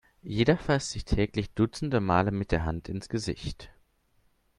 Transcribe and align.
Jeder 0.23 0.57
fasst 0.57 0.89
sich 0.89 1.05
täglich 1.05 1.51
dutzende 1.53 1.99
Male 1.99 2.31
mit 2.31 2.51
der 2.51 2.65
Hand 2.65 2.89
ins 2.89 3.07
Gesicht. 3.07 3.69